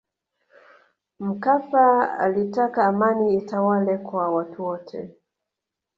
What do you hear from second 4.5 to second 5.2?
wote